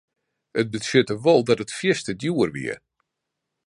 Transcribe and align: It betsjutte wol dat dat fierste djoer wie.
It 0.59 0.67
betsjutte 0.71 1.15
wol 1.23 1.41
dat 1.45 1.59
dat 1.59 1.77
fierste 1.79 2.13
djoer 2.21 2.49
wie. 2.55 2.75